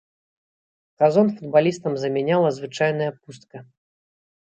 [1.03, 3.57] Газон футбалістам замяняла звычайная пустка.